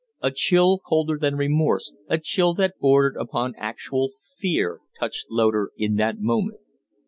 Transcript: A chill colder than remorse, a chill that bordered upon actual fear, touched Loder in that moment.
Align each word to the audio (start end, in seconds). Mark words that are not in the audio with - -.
A 0.19 0.31
chill 0.31 0.79
colder 0.79 1.15
than 1.21 1.35
remorse, 1.35 1.93
a 2.07 2.17
chill 2.17 2.55
that 2.55 2.79
bordered 2.79 3.15
upon 3.19 3.53
actual 3.55 4.09
fear, 4.35 4.79
touched 4.99 5.27
Loder 5.29 5.71
in 5.77 5.93
that 5.97 6.17
moment. 6.19 6.59